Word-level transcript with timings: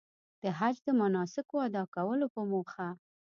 د 0.43 0.43
حج 0.59 0.75
د 0.85 0.89
مناسکو 1.01 1.55
ادا 1.67 1.83
کولو 1.95 2.25
په 2.35 2.41
موخه. 2.51 2.87